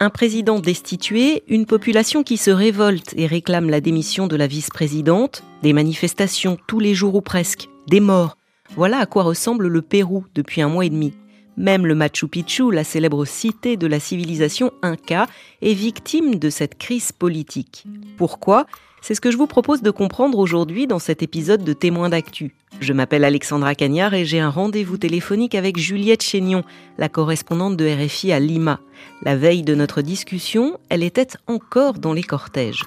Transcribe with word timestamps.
Un 0.00 0.10
président 0.10 0.58
destitué, 0.58 1.44
une 1.46 1.64
population 1.64 2.24
qui 2.24 2.36
se 2.36 2.50
révolte 2.50 3.14
et 3.16 3.26
réclame 3.26 3.70
la 3.70 3.80
démission 3.80 4.26
de 4.26 4.34
la 4.34 4.48
vice-présidente, 4.48 5.44
des 5.62 5.72
manifestations 5.72 6.58
tous 6.66 6.80
les 6.80 6.92
jours 6.92 7.14
ou 7.14 7.20
presque, 7.20 7.68
des 7.86 8.00
morts. 8.00 8.36
Voilà 8.74 8.98
à 8.98 9.06
quoi 9.06 9.22
ressemble 9.22 9.68
le 9.68 9.80
Pérou 9.80 10.24
depuis 10.34 10.60
un 10.60 10.68
mois 10.68 10.84
et 10.84 10.90
demi. 10.90 11.14
Même 11.56 11.86
le 11.86 11.94
Machu 11.94 12.26
Picchu, 12.26 12.72
la 12.72 12.82
célèbre 12.82 13.24
cité 13.26 13.76
de 13.76 13.86
la 13.86 14.00
civilisation 14.00 14.72
inca, 14.82 15.28
est 15.60 15.74
victime 15.74 16.34
de 16.34 16.50
cette 16.50 16.78
crise 16.78 17.12
politique. 17.12 17.84
Pourquoi? 18.16 18.66
C'est 19.02 19.16
ce 19.16 19.20
que 19.20 19.32
je 19.32 19.36
vous 19.36 19.48
propose 19.48 19.82
de 19.82 19.90
comprendre 19.90 20.38
aujourd'hui 20.38 20.86
dans 20.86 21.00
cet 21.00 21.24
épisode 21.24 21.64
de 21.64 21.72
Témoins 21.72 22.08
d'actu. 22.08 22.54
Je 22.78 22.92
m'appelle 22.92 23.24
Alexandra 23.24 23.74
Cagnard 23.74 24.14
et 24.14 24.24
j'ai 24.24 24.38
un 24.38 24.48
rendez-vous 24.48 24.96
téléphonique 24.96 25.56
avec 25.56 25.76
Juliette 25.76 26.22
Chénion, 26.22 26.62
la 26.98 27.08
correspondante 27.08 27.76
de 27.76 27.84
RFI 27.84 28.30
à 28.30 28.38
Lima. 28.38 28.78
La 29.22 29.34
veille 29.34 29.64
de 29.64 29.74
notre 29.74 30.02
discussion, 30.02 30.78
elle 30.88 31.02
était 31.02 31.26
encore 31.48 31.94
dans 31.94 32.12
les 32.12 32.22
cortèges. 32.22 32.84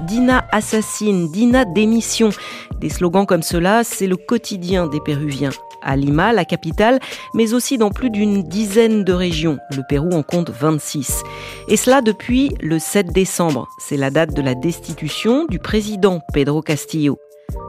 Dina 0.00 0.46
assassine, 0.50 1.30
Dina 1.30 1.64
démission. 1.64 2.30
Des 2.80 2.88
slogans 2.88 3.26
comme 3.26 3.42
cela, 3.42 3.84
c'est 3.84 4.06
le 4.06 4.16
quotidien 4.16 4.86
des 4.86 5.00
Péruviens. 5.00 5.50
À 5.82 5.96
Lima, 5.96 6.32
la 6.32 6.46
capitale, 6.46 7.00
mais 7.34 7.52
aussi 7.52 7.76
dans 7.76 7.90
plus 7.90 8.08
d'une 8.08 8.42
dizaine 8.42 9.04
de 9.04 9.12
régions. 9.12 9.58
Le 9.76 9.82
Pérou 9.86 10.10
en 10.12 10.22
compte 10.22 10.48
26. 10.48 11.22
Et 11.68 11.76
cela 11.76 12.00
depuis 12.00 12.54
le 12.60 12.78
7 12.78 13.08
décembre. 13.12 13.68
C'est 13.78 13.98
la 13.98 14.10
date 14.10 14.32
de 14.32 14.40
la 14.40 14.54
destitution 14.54 15.44
du 15.44 15.58
président 15.58 16.20
Pedro 16.32 16.62
Castillo. 16.62 17.18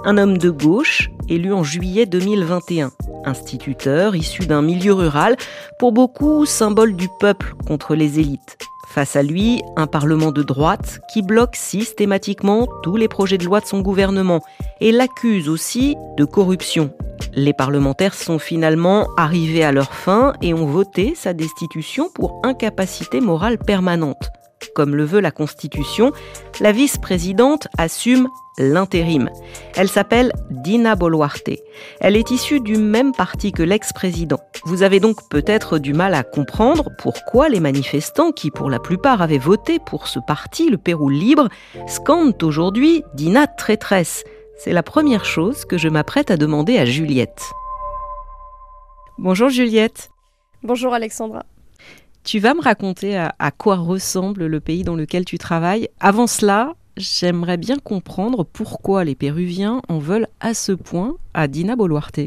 Un 0.03 0.17
homme 0.17 0.37
de 0.37 0.49
gauche, 0.49 1.09
élu 1.29 1.51
en 1.53 1.63
juillet 1.63 2.05
2021. 2.05 2.91
Instituteur 3.25 4.15
issu 4.15 4.45
d'un 4.45 4.61
milieu 4.61 4.93
rural, 4.93 5.35
pour 5.79 5.91
beaucoup 5.91 6.45
symbole 6.45 6.95
du 6.95 7.09
peuple 7.19 7.53
contre 7.67 7.95
les 7.95 8.19
élites. 8.19 8.57
Face 8.87 9.15
à 9.15 9.23
lui, 9.23 9.61
un 9.75 9.87
Parlement 9.87 10.31
de 10.31 10.43
droite 10.43 11.01
qui 11.11 11.21
bloque 11.21 11.55
systématiquement 11.55 12.67
tous 12.83 12.95
les 12.95 13.07
projets 13.07 13.37
de 13.37 13.43
loi 13.43 13.59
de 13.59 13.65
son 13.65 13.81
gouvernement 13.81 14.41
et 14.79 14.91
l'accuse 14.91 15.49
aussi 15.49 15.95
de 16.17 16.23
corruption. 16.23 16.91
Les 17.33 17.53
parlementaires 17.53 18.13
sont 18.13 18.39
finalement 18.39 19.07
arrivés 19.17 19.63
à 19.65 19.73
leur 19.73 19.91
fin 19.91 20.33
et 20.41 20.53
ont 20.53 20.65
voté 20.65 21.13
sa 21.15 21.33
destitution 21.33 22.09
pour 22.13 22.39
incapacité 22.43 23.19
morale 23.19 23.57
permanente. 23.57 24.31
Comme 24.73 24.95
le 24.95 25.05
veut 25.05 25.19
la 25.19 25.31
Constitution, 25.31 26.11
la 26.59 26.71
vice-présidente 26.71 27.67
assume 27.77 28.27
l'intérim. 28.57 29.29
Elle 29.75 29.89
s'appelle 29.89 30.31
Dina 30.49 30.95
Boluarte. 30.95 31.49
Elle 31.99 32.15
est 32.15 32.31
issue 32.31 32.61
du 32.61 32.77
même 32.77 33.13
parti 33.13 33.51
que 33.51 33.63
l'ex-président. 33.63 34.39
Vous 34.65 34.83
avez 34.83 34.99
donc 34.99 35.17
peut-être 35.29 35.77
du 35.77 35.93
mal 35.93 36.13
à 36.13 36.23
comprendre 36.23 36.89
pourquoi 36.97 37.49
les 37.49 37.59
manifestants, 37.59 38.31
qui 38.31 38.51
pour 38.51 38.69
la 38.69 38.79
plupart 38.79 39.21
avaient 39.21 39.37
voté 39.37 39.79
pour 39.85 40.07
ce 40.07 40.19
parti, 40.19 40.69
le 40.69 40.77
Pérou 40.77 41.09
libre, 41.09 41.49
scandent 41.87 42.41
aujourd'hui 42.43 43.03
Dina 43.13 43.47
traîtresse. 43.47 44.23
C'est 44.57 44.73
la 44.73 44.83
première 44.83 45.25
chose 45.25 45.65
que 45.65 45.77
je 45.77 45.89
m'apprête 45.89 46.31
à 46.31 46.37
demander 46.37 46.77
à 46.77 46.85
Juliette. 46.85 47.43
Bonjour 49.17 49.49
Juliette. 49.49 50.09
Bonjour 50.63 50.93
Alexandra. 50.93 51.45
Tu 52.25 52.39
vas 52.39 52.55
me 52.55 52.61
raconter 52.61 53.15
à, 53.15 53.35
à, 53.37 53.51
quoi 53.51 53.75
ressemble 53.75 54.47
le 54.47 54.59
pays 54.59 54.83
dans 54.83 54.95
lequel 54.95 55.25
tu 55.25 55.37
travailles. 55.37 55.89
Avant 55.99 56.25
cela, 56.25 56.73
j'aimerais 56.97 57.57
bien 57.57 57.77
comprendre 57.77 58.43
pourquoi 58.43 59.03
les 59.03 59.13
Péruviens 59.13 59.83
en 59.89 59.99
veulent 59.99 60.27
à 60.39 60.55
ce 60.55 60.71
point 60.71 61.17
à 61.35 61.47
Dina 61.47 61.75
Boluarte. 61.75 62.21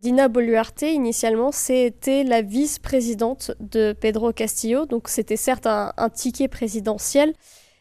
Dina 0.00 0.28
Boluarte, 0.28 0.82
initialement, 0.82 1.50
c'était 1.50 2.22
la 2.22 2.40
vice-présidente 2.42 3.50
de 3.58 3.92
Pedro 3.98 4.32
Castillo, 4.32 4.86
donc 4.86 5.08
c'était 5.08 5.36
certes 5.36 5.66
un, 5.66 5.92
ticket 6.14 6.46
présidentiel. 6.46 7.32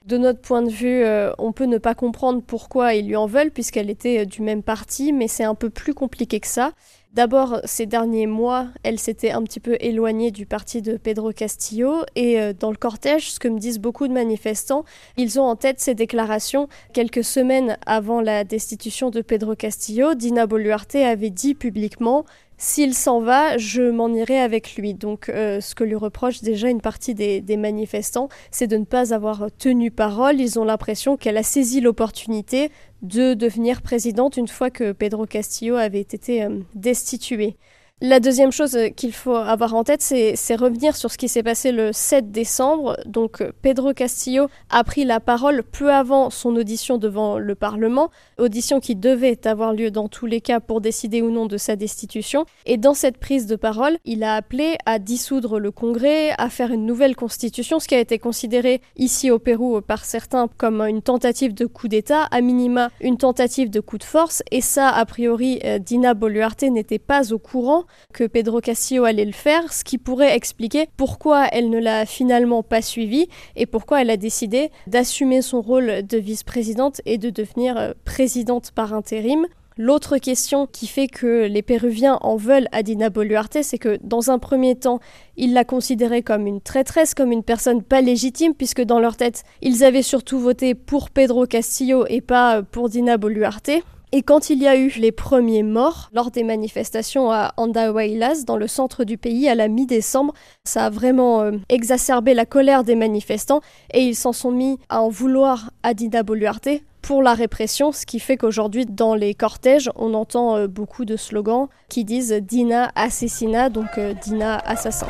De 0.08 0.18
notre 0.18 0.42
point 0.42 0.64
de 0.64 0.70
vue, 0.70 1.04
euh, 1.04 1.32
on 1.38 1.52
peut 1.52 1.66
ne 1.66 1.78
pas 1.78 1.94
comprendre 1.94 2.42
pourquoi 2.42 2.96
ils 2.96 3.08
lui 3.08 3.16
en 3.16 3.28
veulent, 3.28 3.52
puisqu'elle 3.52 3.92
était 3.92 4.22
euh, 4.22 4.26
du 4.26 4.42
même 4.42 4.64
parti, 4.64 5.14
mais 5.14 5.28
c'est 5.28 5.44
un 5.44 5.54
peu 5.54 5.70
plus 5.70 5.94
compliqué 5.94 6.40
que 6.40 6.48
ça. 6.48 6.72
D'abord, 7.14 7.60
ces 7.64 7.86
derniers 7.86 8.26
mois, 8.26 8.70
elle 8.82 8.98
s'était 8.98 9.30
un 9.30 9.44
petit 9.44 9.60
peu 9.60 9.78
éloignée 9.80 10.32
du 10.32 10.48
parti 10.48 10.82
de 10.82 10.98
Pedro 10.98 11.32
Castillo 11.32 11.98
et 12.16 12.42
euh, 12.42 12.54
dans 12.60 12.72
le 12.72 12.76
cortège, 12.76 13.32
ce 13.32 13.40
que 13.40 13.48
me 13.48 13.60
disent 13.60 13.78
beaucoup 13.78 14.08
de 14.08 14.14
manifestants, 14.14 14.84
ils 15.16 15.40
ont 15.40 15.44
en 15.44 15.56
tête 15.56 15.80
ces 15.80 15.94
déclarations. 15.94 16.70
Quelques 16.92 17.24
semaines 17.24 17.78
avant 17.86 18.20
la 18.20 18.44
destitution 18.44 19.12
de 19.12 19.22
Pedro 19.22 19.56
Castillo, 19.56 20.16
Dina 20.16 20.48
Boluarte 20.48 20.96
avait 20.96 21.30
dit 21.30 21.54
publiquement 21.54 22.26
s'il 22.64 22.94
s'en 22.94 23.20
va, 23.20 23.58
je 23.58 23.82
m'en 23.82 24.08
irai 24.08 24.40
avec 24.40 24.78
lui. 24.78 24.94
Donc, 24.94 25.28
euh, 25.28 25.60
ce 25.60 25.76
que 25.76 25.84
lui 25.84 25.96
reproche 25.96 26.42
déjà 26.42 26.70
une 26.70 26.80
partie 26.80 27.14
des, 27.14 27.58
manifestants, 27.58 28.30
c'est 28.52 28.68
de 28.68 28.78
ne 28.78 28.86
pas 28.86 29.14
avoir 29.14 29.50
tenu 29.60 29.92
parole. 29.92 30.40
Ils 30.40 30.58
ont 30.58 30.64
l'impression 30.64 31.18
qu'elle 31.18 31.36
a 31.36 31.44
saisi 31.44 31.82
l'opportunité 31.82 32.72
de 33.02 33.34
devenir 33.34 33.82
présidente 33.82 34.38
une 34.38 34.48
fois 34.48 34.70
que 34.70 34.94
Pedro 34.94 35.26
Castillo 35.26 35.76
avait 35.76 36.00
été 36.00 36.46
euh, 36.46 36.62
destitué. 36.74 37.58
La 38.06 38.20
deuxième 38.20 38.52
chose 38.52 38.76
euh, 38.76 38.90
qu'il 38.90 39.14
faut 39.14 39.34
avoir 39.34 39.74
en 39.76 39.86
tête, 39.86 40.02
c'est 40.02 40.56
revenir 40.58 40.98
sur 40.98 41.10
ce 41.10 41.18
qui 41.18 41.30
s'est 41.30 41.42
passé 41.42 41.72
le 41.72 41.94
7 41.94 42.32
décembre. 42.32 42.98
Donc 43.06 43.40
euh, 43.40 43.54
Pedro 43.62 43.94
Castillo 43.94 44.50
a 44.70 44.84
pris 44.84 45.06
la 45.06 45.22
parole 45.22 45.64
peu 45.64 45.90
avant 45.90 46.30
son 46.30 46.54
audition 46.58 46.98
devant 46.98 47.40
le 47.40 47.56
Parlement, 47.56 48.10
audition 48.38 48.82
qui 48.82 48.98
devait 48.98 49.48
avoir 49.48 49.72
lieu 49.72 49.90
dans 49.90 50.10
tous 50.10 50.26
les 50.26 50.42
cas 50.42 50.60
pour 50.60 50.82
décider 50.82 51.22
ou 51.22 51.32
non 51.32 51.46
de 51.46 51.56
sa 51.56 51.78
destitution. 51.78 52.46
Et 52.66 52.76
dans 52.76 52.94
cette 52.94 53.20
prise 53.20 53.48
de 53.48 53.56
parole, 53.56 53.98
il 54.04 54.26
a 54.26 54.36
appelé 54.36 54.76
à 54.86 55.00
dissoudre 55.00 55.58
le 55.58 55.72
Congrès, 55.72 56.32
à 56.38 56.50
faire 56.50 56.74
une 56.74 56.86
nouvelle 56.86 57.16
constitution, 57.16 57.80
ce 57.80 57.88
qui 57.88 57.96
a 57.96 58.02
été 58.02 58.20
considéré 58.20 58.82
ici 58.98 59.32
au 59.32 59.40
Pérou 59.40 59.80
par 59.80 60.04
certains 60.04 60.50
comme 60.58 60.82
une 60.82 61.02
tentative 61.02 61.54
de 61.54 61.66
coup 61.66 61.88
d'État, 61.88 62.24
à 62.32 62.42
minima 62.42 62.90
une 63.00 63.16
tentative 63.16 63.70
de 63.70 63.80
coup 63.80 63.98
de 63.98 64.04
force. 64.04 64.44
Et 64.52 64.60
ça, 64.60 64.90
a 64.90 65.06
priori, 65.06 65.62
euh, 65.64 65.80
Dina 65.80 66.14
Boluarte 66.14 66.64
n'était 66.64 67.00
pas 67.00 67.32
au 67.32 67.40
courant 67.40 67.86
que 68.14 68.26
Pedro 68.26 68.62
Castillo 68.62 69.04
allait 69.06 69.26
le 69.26 69.32
faire, 69.32 69.74
ce 69.74 69.84
qui 69.84 69.98
pourrait 69.98 70.36
expliquer 70.36 70.88
pourquoi 70.98 71.48
elle 71.52 71.70
ne 71.70 71.80
l'a 71.80 72.06
finalement 72.06 72.64
pas 72.64 72.82
suivi 72.82 73.28
et 73.56 73.66
pourquoi 73.66 74.02
elle 74.02 74.10
a 74.10 74.18
décidé 74.18 74.72
d'assumer 74.88 75.42
son 75.42 75.62
rôle 75.62 76.06
de 76.06 76.18
vice-présidente 76.18 77.02
et 77.06 77.18
de 77.18 77.30
devenir 77.30 77.78
euh, 77.78 77.92
présidente 78.06 78.72
par 78.72 78.94
intérim. 78.94 79.46
L'autre 79.76 80.20
question 80.20 80.68
qui 80.68 80.86
fait 80.86 81.08
que 81.08 81.48
les 81.48 81.64
Péruviens 81.64 82.20
en 82.22 82.36
veulent 82.36 82.68
à 82.72 82.84
Dina 82.84 83.10
Boluarte, 83.10 83.64
c'est 83.64 83.80
que 83.80 83.98
dans 84.04 84.30
un 84.30 84.38
premier 84.38 84.76
temps, 84.76 85.00
ils 85.36 85.54
la 85.54 85.66
considéraient 85.66 86.22
comme 86.22 86.46
une 86.46 86.62
traîtresse, 86.62 87.16
comme 87.16 87.32
une 87.32 87.44
personne 87.44 87.82
pas 87.82 88.02
légitime, 88.02 88.54
puisque 88.54 88.82
dans 88.82 89.00
leur 89.00 89.18
tête, 89.18 89.44
ils 89.62 89.84
avaient 89.84 90.04
surtout 90.04 90.38
voté 90.38 90.76
pour 90.76 91.10
Pedro 91.10 91.48
Castillo 91.48 92.06
et 92.08 92.22
pas 92.22 92.62
pour 92.62 92.88
Dina 92.88 93.18
Boluarte. 93.18 93.72
Et 94.16 94.22
quand 94.22 94.52
il 94.52 94.62
y 94.62 94.68
a 94.68 94.78
eu 94.78 94.90
les 94.90 95.12
premiers 95.12 95.64
morts 95.64 96.12
lors 96.14 96.30
des 96.30 96.44
manifestations 96.44 97.32
à 97.32 97.52
Andahuaylas, 97.58 98.44
dans 98.46 98.58
le 98.58 98.68
centre 98.68 99.06
du 99.06 99.18
pays, 99.18 99.50
à 99.50 99.56
la 99.56 99.68
mi-décembre, 99.68 100.36
ça 100.64 100.86
a 100.86 100.90
vraiment 100.92 101.42
euh, 101.42 101.54
exacerbé 101.68 102.36
la 102.36 102.46
colère 102.46 102.84
des 102.84 102.94
manifestants 102.94 103.62
et 103.92 104.02
ils 104.02 104.16
s'en 104.16 104.32
sont 104.32 104.52
mis 104.52 104.78
à 104.88 105.02
en 105.02 105.10
vouloir 105.10 105.72
à 105.82 105.96
Dina 105.96 106.22
Boluarte 106.22 106.70
pour 107.02 107.24
la 107.24 107.34
répression, 107.34 107.92
ce 107.92 108.06
qui 108.06 108.20
fait 108.20 108.38
qu'aujourd'hui, 108.38 108.86
dans 108.86 109.16
les 109.16 109.34
cortèges, 109.34 109.90
on 109.96 110.14
entend 110.14 110.58
euh, 110.58 110.68
beaucoup 110.68 111.06
de 111.06 111.18
slogans 111.18 111.68
qui 111.90 112.06
disent 112.06 112.34
Dina 112.34 112.92
assassina, 112.94 113.70
donc 113.70 113.98
euh, 113.98 114.14
Dina 114.24 114.60
assassin. 114.60 115.08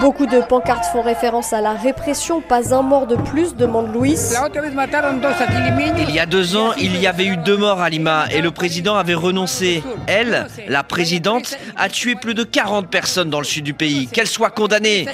Beaucoup 0.00 0.26
de 0.26 0.40
pancartes 0.40 0.84
font 0.86 1.00
référence 1.00 1.52
à 1.52 1.60
la 1.60 1.72
répression. 1.72 2.40
Pas 2.40 2.74
un 2.74 2.82
mort 2.82 3.06
de 3.06 3.16
plus, 3.16 3.56
demande 3.56 3.92
Louis. 3.92 4.18
Il 5.98 6.14
y 6.14 6.18
a 6.18 6.26
deux 6.26 6.56
ans, 6.56 6.72
il 6.78 7.00
y 7.00 7.06
avait 7.06 7.24
eu 7.24 7.36
deux 7.36 7.56
morts 7.56 7.80
à 7.80 7.88
Lima 7.88 8.26
et 8.30 8.42
le 8.42 8.50
président 8.50 8.96
avait 8.96 9.14
renoncé. 9.14 9.82
Elle, 10.06 10.46
la 10.68 10.82
présidente, 10.82 11.56
a 11.76 11.88
tué 11.88 12.14
plus 12.14 12.34
de 12.34 12.42
40 12.42 12.88
personnes 12.88 13.30
dans 13.30 13.38
le 13.38 13.44
sud 13.44 13.64
du 13.64 13.74
pays. 13.74 14.06
Qu'elle 14.08 14.26
soit 14.26 14.50
condamnée. 14.50 15.06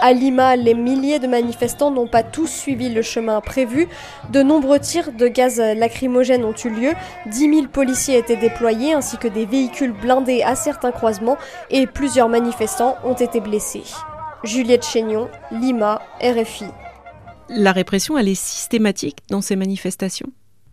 À 0.00 0.12
Lima, 0.12 0.56
les 0.56 0.74
milliers 0.74 1.18
de 1.18 1.26
manifestants 1.26 1.90
n'ont 1.90 2.06
pas 2.06 2.22
tous 2.22 2.46
suivi 2.46 2.88
le 2.90 3.02
chemin 3.02 3.40
prévu. 3.40 3.88
De 4.30 4.42
nombreux 4.42 4.78
tirs 4.78 5.12
de 5.12 5.26
gaz 5.26 5.58
lacrymogène 5.58 6.44
ont 6.44 6.54
eu 6.64 6.70
lieu. 6.70 6.92
10 7.26 7.38
000 7.38 7.66
policiers 7.66 8.18
étaient 8.18 8.36
déployés 8.36 8.94
ainsi 8.94 9.16
que 9.16 9.28
des 9.28 9.46
véhicules 9.46 9.92
blindés 9.92 10.42
à 10.42 10.54
certains 10.54 10.92
croisements 10.92 11.36
et 11.70 11.86
plusieurs 11.86 12.28
manifestants 12.28 12.96
ont 13.04 13.14
été 13.14 13.40
blessés. 13.40 13.82
Juliette 14.44 14.84
Chénion, 14.84 15.28
Lima, 15.50 16.00
RFI. 16.20 16.66
La 17.48 17.72
répression, 17.72 18.16
elle 18.16 18.28
est 18.28 18.34
systématique 18.34 19.18
dans 19.30 19.40
ces 19.40 19.56
manifestations? 19.56 20.28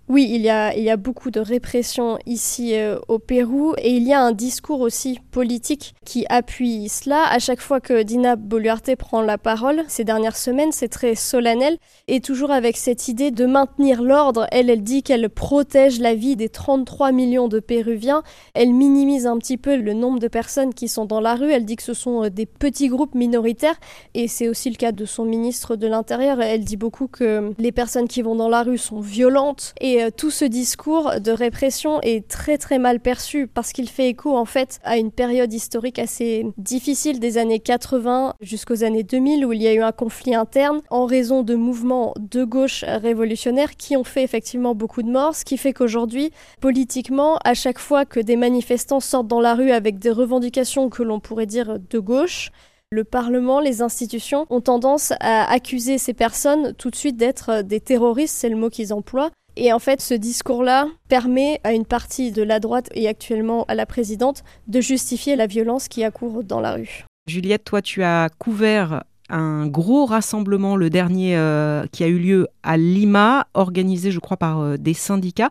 Oui, 0.07 0.29
il 0.31 0.41
y, 0.41 0.49
a, 0.51 0.97
beaucoup 0.97 1.31
de 1.31 1.39
répression 1.39 2.19
ici 2.27 2.75
euh, 2.75 2.99
au 3.07 3.17
Pérou 3.17 3.73
et 3.79 3.89
il 3.89 4.03
y 4.03 4.13
a 4.13 4.21
un 4.21 4.33
discours 4.33 4.81
aussi 4.81 5.19
politique 5.31 5.95
qui 6.05 6.27
appuie 6.29 6.89
cela. 6.89 7.23
À 7.27 7.39
chaque 7.39 7.59
fois 7.59 7.79
que 7.79 8.03
Dina 8.03 8.35
Boluarte 8.35 8.95
prend 8.97 9.23
la 9.23 9.39
parole 9.39 9.83
ces 9.87 10.03
dernières 10.03 10.37
semaines, 10.37 10.71
c'est 10.71 10.89
très 10.89 11.15
solennel 11.15 11.79
et 12.07 12.21
toujours 12.21 12.51
avec 12.51 12.77
cette 12.77 13.07
idée 13.07 13.31
de 13.31 13.47
maintenir 13.47 14.03
l'ordre. 14.03 14.45
Elle, 14.51 14.69
elle 14.69 14.83
dit 14.83 15.01
qu'elle 15.01 15.27
protège 15.27 15.99
la 15.99 16.13
vie 16.13 16.35
des 16.35 16.49
33 16.49 17.11
millions 17.11 17.47
de 17.47 17.59
Péruviens. 17.59 18.21
Elle 18.53 18.75
minimise 18.75 19.25
un 19.25 19.39
petit 19.39 19.57
peu 19.57 19.75
le 19.75 19.93
nombre 19.93 20.19
de 20.19 20.27
personnes 20.27 20.75
qui 20.75 20.87
sont 20.87 21.05
dans 21.05 21.19
la 21.19 21.33
rue. 21.33 21.51
Elle 21.51 21.65
dit 21.65 21.77
que 21.77 21.83
ce 21.83 21.95
sont 21.95 22.25
euh, 22.25 22.29
des 22.29 22.45
petits 22.45 22.89
groupes 22.89 23.15
minoritaires 23.15 23.79
et 24.13 24.27
c'est 24.27 24.49
aussi 24.49 24.69
le 24.69 24.75
cas 24.75 24.91
de 24.91 25.05
son 25.05 25.25
ministre 25.25 25.75
de 25.75 25.87
l'Intérieur. 25.87 26.39
Elle 26.41 26.63
dit 26.63 26.77
beaucoup 26.77 27.07
que 27.07 27.53
les 27.57 27.71
personnes 27.71 28.07
qui 28.07 28.21
vont 28.21 28.35
dans 28.35 28.49
la 28.49 28.61
rue 28.61 28.77
sont 28.77 28.99
violentes 28.99 29.73
et 29.81 29.94
et 29.95 30.03
euh, 30.03 30.09
tout 30.15 30.31
ce 30.31 30.43
discours 30.43 31.21
de 31.21 31.31
répression 31.31 32.01
est 32.01 32.27
très 32.27 32.57
très 32.57 32.79
mal 32.79 32.99
perçu 32.99 33.47
parce 33.47 33.71
qu'il 33.71 33.89
fait 33.89 34.09
écho 34.09 34.35
en 34.35 34.45
fait 34.45 34.79
à 34.83 34.97
une 34.97 35.11
période 35.11 35.53
historique 35.53 35.99
assez 35.99 36.45
difficile 36.57 37.19
des 37.19 37.37
années 37.37 37.59
80 37.59 38.33
jusqu'aux 38.41 38.83
années 38.83 39.03
2000 39.03 39.45
où 39.45 39.53
il 39.53 39.61
y 39.61 39.67
a 39.67 39.73
eu 39.73 39.81
un 39.81 39.93
conflit 39.93 40.35
interne 40.35 40.81
en 40.89 41.05
raison 41.05 41.43
de 41.43 41.55
mouvements 41.55 42.13
de 42.19 42.43
gauche 42.43 42.83
révolutionnaires 42.85 43.77
qui 43.77 43.95
ont 43.95 44.03
fait 44.03 44.23
effectivement 44.23 44.75
beaucoup 44.75 45.01
de 45.01 45.09
morts, 45.09 45.35
ce 45.35 45.45
qui 45.45 45.57
fait 45.57 45.71
qu'aujourd'hui, 45.71 46.31
politiquement, 46.59 47.37
à 47.45 47.53
chaque 47.53 47.79
fois 47.79 48.05
que 48.05 48.19
des 48.19 48.35
manifestants 48.35 48.99
sortent 48.99 49.27
dans 49.27 49.41
la 49.41 49.55
rue 49.55 49.71
avec 49.71 49.99
des 49.99 50.11
revendications 50.11 50.89
que 50.89 51.03
l'on 51.03 51.21
pourrait 51.21 51.45
dire 51.45 51.77
de 51.79 51.99
gauche, 51.99 52.51
le 52.91 53.03
Parlement, 53.03 53.59
les 53.59 53.81
institutions 53.81 54.45
ont 54.49 54.61
tendance 54.61 55.13
à 55.19 55.51
accuser 55.51 55.97
ces 55.97 56.13
personnes 56.13 56.73
tout 56.73 56.89
de 56.89 56.95
suite 56.95 57.17
d'être 57.17 57.61
des 57.61 57.79
terroristes, 57.79 58.35
c'est 58.35 58.49
le 58.49 58.55
mot 58.55 58.69
qu'ils 58.69 58.93
emploient, 58.93 59.31
et 59.55 59.71
en 59.71 59.79
fait, 59.79 60.01
ce 60.01 60.13
discours-là 60.13 60.87
permet 61.07 61.59
à 61.63 61.73
une 61.73 61.85
partie 61.85 62.31
de 62.31 62.43
la 62.43 62.59
droite 62.59 62.89
et 62.93 63.07
actuellement 63.07 63.65
à 63.67 63.75
la 63.75 63.85
présidente 63.85 64.43
de 64.67 64.81
justifier 64.81 65.35
la 65.35 65.47
violence 65.47 65.87
qui 65.87 66.03
accourt 66.03 66.43
dans 66.43 66.59
la 66.59 66.73
rue. 66.73 67.05
Juliette, 67.27 67.63
toi, 67.63 67.81
tu 67.81 68.03
as 68.03 68.29
couvert 68.37 69.03
un 69.29 69.65
gros 69.67 70.05
rassemblement, 70.05 70.75
le 70.75 70.89
dernier 70.89 71.35
euh, 71.37 71.85
qui 71.91 72.03
a 72.03 72.07
eu 72.07 72.19
lieu 72.19 72.47
à 72.63 72.77
Lima, 72.77 73.47
organisé, 73.53 74.11
je 74.11 74.19
crois, 74.19 74.37
par 74.37 74.59
euh, 74.59 74.77
des 74.77 74.93
syndicats. 74.93 75.49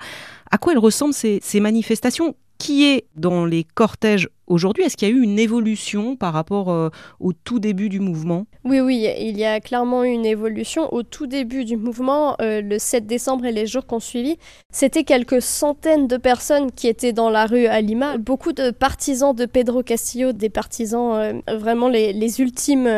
À 0.51 0.59
quoi 0.59 0.73
elles 0.73 0.79
ressemblent 0.79 1.15
ces 1.15 1.61
manifestations? 1.61 2.37
Qui 2.59 2.85
est 2.85 3.07
dans 3.17 3.45
les 3.45 3.65
cortèges 3.65 4.29
aujourd'hui 4.47 4.85
Est-ce 4.85 4.97
qu'il 4.97 5.09
y 5.09 5.11
a 5.11 5.15
eu 5.15 5.23
une 5.23 5.39
évolution 5.39 6.17
par 6.17 6.33
rapport 6.33 6.71
euh, 6.71 6.91
au 7.21 7.33
tout 7.33 7.59
début 7.59 7.89
du 7.89 8.01
mouvement? 8.01 8.47
Oui, 8.65 8.81
oui, 8.81 9.09
il 9.19 9.39
y 9.39 9.45
a 9.45 9.61
clairement 9.61 10.05
eu 10.05 10.09
une 10.09 10.27
évolution. 10.27 10.93
Au 10.93 11.03
tout 11.03 11.27
début 11.27 11.65
du 11.65 11.77
mouvement, 11.77 12.37
euh, 12.41 12.61
le 12.61 12.79
7 12.79 13.07
décembre 13.07 13.45
et 13.47 13.53
les 13.53 13.67
jours 13.67 13.87
qu'on 13.87 14.01
suivi, 14.01 14.37
c'était 14.71 15.05
quelques 15.05 15.43
centaines 15.43 16.07
de 16.07 16.17
personnes 16.17 16.71
qui 16.73 16.89
étaient 16.89 17.13
dans 17.13 17.31
la 17.31 17.47
rue 17.47 17.67
à 17.67 17.81
Lima. 17.81 18.19
Beaucoup 18.19 18.53
de 18.53 18.71
partisans 18.71 19.35
de 19.35 19.47
Pedro 19.47 19.83
Castillo, 19.83 20.33
des 20.33 20.51
partisans 20.51 21.15
euh, 21.15 21.33
vraiment 21.57 21.89
les, 21.89 22.13
les 22.13 22.41
ultimes. 22.41 22.89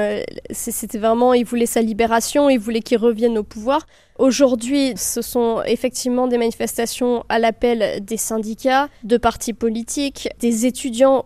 c'était 0.51 0.99
vraiment, 0.99 1.35
ils 1.35 1.45
voulaient 1.45 1.67
sa 1.67 1.83
libération, 1.83 2.49
ils 2.49 2.59
voulaient 2.59 2.81
qu'il 2.81 2.99
revienne 2.99 3.39
au 3.39 3.43
pouvoir. 3.43 3.87
Aujourd'hui, 4.19 4.95
ce 4.97 5.21
sont 5.21 5.63
effectivement 5.67 6.27
des 6.27 6.39
manifestations 6.39 7.25
à 7.29 7.39
l'appel 7.39 8.03
des 8.03 8.17
syndicats, 8.17 8.89
de 9.05 9.19
partis 9.19 9.53
politiques, 9.53 10.31
des 10.41 10.65
étudiants 10.65 11.21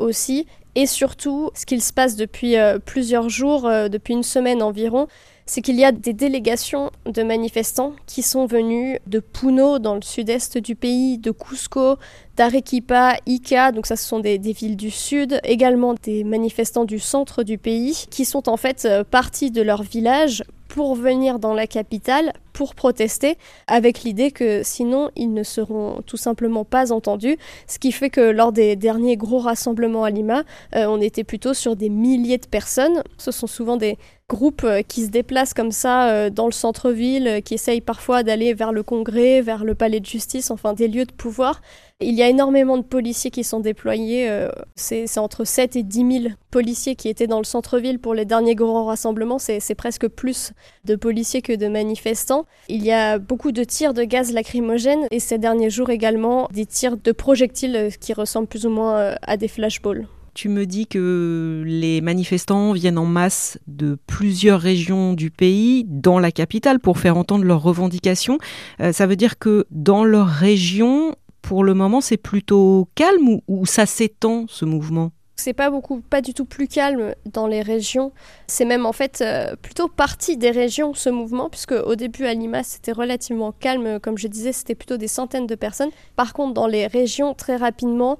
et 0.74 0.86
surtout, 0.86 1.50
ce 1.54 1.66
qu'il 1.66 1.82
se 1.82 1.92
passe 1.92 2.16
depuis 2.16 2.56
euh, 2.56 2.78
plusieurs 2.78 3.28
jours, 3.28 3.66
euh, 3.66 3.88
depuis 3.88 4.14
une 4.14 4.22
semaine 4.22 4.62
environ, 4.62 5.08
c'est 5.46 5.62
qu'il 5.62 5.74
y 5.74 5.84
a 5.84 5.90
des 5.90 6.12
délégations 6.12 6.92
de 7.06 7.24
manifestants 7.24 7.94
qui 8.06 8.22
sont 8.22 8.46
venus 8.46 8.98
de 9.08 9.18
Puno, 9.18 9.80
dans 9.80 9.96
le 9.96 10.02
sud-est 10.02 10.58
du 10.58 10.76
pays, 10.76 11.18
de 11.18 11.32
Cusco, 11.32 11.96
d'Arequipa, 12.36 13.16
Ica, 13.26 13.72
donc 13.72 13.86
ça 13.86 13.96
ce 13.96 14.04
sont 14.06 14.20
des, 14.20 14.38
villes 14.38 14.76
du 14.76 14.92
sud, 14.92 15.40
également 15.42 15.94
des 16.00 16.22
manifestants 16.22 16.84
du 16.84 17.00
centre 17.00 17.42
du 17.42 17.58
pays, 17.58 18.06
qui 18.10 18.24
sont 18.24 18.48
en 18.48 18.56
fait 18.56 18.84
euh, 18.84 19.02
partis 19.02 19.50
de 19.50 19.60
leur 19.60 19.82
village 19.82 20.44
pour 20.70 20.94
venir 20.94 21.40
dans 21.40 21.52
la 21.52 21.66
capitale 21.66 22.32
pour 22.52 22.76
protester, 22.76 23.36
avec 23.66 24.02
l'idée 24.02 24.30
que 24.30 24.62
sinon 24.62 25.10
ils 25.16 25.32
ne 25.32 25.42
seront 25.42 26.00
tout 26.06 26.16
simplement 26.16 26.64
pas 26.64 26.92
entendus, 26.92 27.38
ce 27.66 27.80
qui 27.80 27.90
fait 27.90 28.08
que 28.08 28.20
lors 28.20 28.52
des 28.52 28.76
derniers 28.76 29.16
gros 29.16 29.40
rassemblements 29.40 30.04
à 30.04 30.10
Lima, 30.10 30.44
euh, 30.76 30.86
on 30.86 31.00
était 31.00 31.24
plutôt 31.24 31.54
sur 31.54 31.74
des 31.74 31.88
milliers 31.88 32.38
de 32.38 32.46
personnes. 32.46 33.02
Ce 33.18 33.32
sont 33.32 33.48
souvent 33.48 33.76
des 33.76 33.98
groupes 34.28 34.62
euh, 34.62 34.82
qui 34.82 35.06
se 35.06 35.10
déplacent 35.10 35.54
comme 35.54 35.72
ça 35.72 36.10
euh, 36.10 36.30
dans 36.30 36.46
le 36.46 36.52
centre-ville, 36.52 37.40
qui 37.44 37.54
essayent 37.54 37.80
parfois 37.80 38.22
d'aller 38.22 38.54
vers 38.54 38.72
le 38.72 38.84
Congrès, 38.84 39.40
vers 39.40 39.64
le 39.64 39.74
palais 39.74 39.98
de 39.98 40.06
justice, 40.06 40.52
enfin 40.52 40.72
des 40.72 40.86
lieux 40.86 41.06
de 41.06 41.12
pouvoir. 41.12 41.60
Il 42.02 42.14
y 42.14 42.22
a 42.22 42.30
énormément 42.30 42.78
de 42.78 42.82
policiers 42.82 43.30
qui 43.30 43.44
sont 43.44 43.60
déployés. 43.60 44.30
Euh, 44.30 44.48
c'est 44.74 45.18
entre 45.18 45.44
7 45.44 45.76
et 45.76 45.82
10 45.82 46.22
000 46.22 46.34
policiers 46.50 46.96
qui 46.96 47.10
étaient 47.10 47.26
dans 47.26 47.38
le 47.38 47.44
centre-ville 47.44 47.98
pour 47.98 48.14
les 48.14 48.24
derniers 48.24 48.54
grands 48.54 48.86
rassemblements. 48.86 49.38
C'est 49.38 49.74
presque 49.74 50.08
plus 50.08 50.52
de 50.86 50.96
policiers 50.96 51.42
que 51.42 51.52
de 51.52 51.68
manifestants. 51.68 52.46
Il 52.68 52.82
y 52.82 52.90
a 52.90 53.18
beaucoup 53.18 53.52
de 53.52 53.64
tirs 53.64 53.92
de 53.92 54.04
gaz 54.04 54.32
lacrymogène 54.32 55.06
et 55.10 55.20
ces 55.20 55.36
derniers 55.36 55.68
jours 55.68 55.90
également 55.90 56.48
des 56.52 56.64
tirs 56.64 56.96
de 56.96 57.12
projectiles 57.12 57.90
qui 58.00 58.14
ressemblent 58.14 58.48
plus 58.48 58.64
ou 58.64 58.70
moins 58.70 58.96
euh, 58.96 59.14
à 59.20 59.36
des 59.36 59.48
flashballs. 59.48 60.06
Tu 60.32 60.48
me 60.48 60.64
dis 60.64 60.86
que 60.86 61.62
les 61.66 62.00
manifestants 62.00 62.72
viennent 62.72 62.98
en 62.98 63.04
masse 63.04 63.58
de 63.66 63.98
plusieurs 64.06 64.60
régions 64.60 65.12
du 65.12 65.30
pays 65.30 65.84
dans 65.88 66.18
la 66.18 66.30
capitale 66.30 66.78
pour 66.78 66.98
faire 66.98 67.16
entendre 67.16 67.44
leurs 67.44 67.62
revendications. 67.62 68.38
Euh, 68.80 68.92
ça 68.92 69.06
veut 69.06 69.16
dire 69.16 69.38
que 69.38 69.66
dans 69.70 70.04
leur 70.04 70.28
région, 70.28 71.16
pour 71.42 71.64
le 71.64 71.74
moment, 71.74 72.00
c'est 72.00 72.16
plutôt 72.16 72.88
calme 72.94 73.40
ou, 73.48 73.66
ça 73.66 73.86
s'étend 73.86 74.46
ce 74.48 74.64
mouvement? 74.64 75.12
C'est 75.36 75.54
pas 75.54 75.70
beaucoup, 75.70 76.02
pas 76.02 76.20
du 76.20 76.34
tout 76.34 76.44
plus 76.44 76.68
calme 76.68 77.14
dans 77.24 77.46
les 77.46 77.62
régions. 77.62 78.12
C'est 78.46 78.66
même 78.66 78.84
en 78.84 78.92
fait 78.92 79.22
euh, 79.22 79.56
plutôt 79.56 79.88
partie 79.88 80.36
des 80.36 80.50
régions 80.50 80.92
ce 80.92 81.08
mouvement, 81.08 81.48
puisque 81.48 81.72
au 81.72 81.94
début 81.94 82.26
à 82.26 82.34
Lima 82.34 82.62
c'était 82.62 82.92
relativement 82.92 83.50
calme, 83.52 84.00
comme 84.00 84.18
je 84.18 84.28
disais, 84.28 84.52
c'était 84.52 84.74
plutôt 84.74 84.98
des 84.98 85.08
centaines 85.08 85.46
de 85.46 85.54
personnes. 85.54 85.90
Par 86.14 86.34
contre, 86.34 86.52
dans 86.52 86.66
les 86.66 86.86
régions, 86.86 87.32
très 87.32 87.56
rapidement, 87.56 88.18